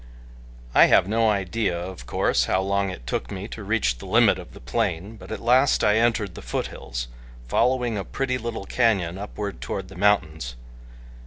I 0.73 0.85
have 0.87 1.07
no 1.07 1.29
idea, 1.29 1.79
of 1.79 2.07
course, 2.07 2.45
how 2.45 2.59
long 2.59 2.89
it 2.89 3.05
took 3.05 3.29
me 3.29 3.47
to 3.49 3.63
reach 3.63 3.99
the 3.99 4.07
limit 4.07 4.39
of 4.39 4.55
the 4.55 4.59
plain, 4.59 5.15
but 5.15 5.31
at 5.31 5.39
last 5.39 5.83
I 5.83 5.97
entered 5.97 6.33
the 6.33 6.41
foothills, 6.41 7.07
following 7.47 7.99
a 7.99 8.03
pretty 8.03 8.39
little 8.39 8.65
canyon 8.65 9.19
upward 9.19 9.61
toward 9.61 9.89
the 9.89 9.95
mountains. 9.95 10.55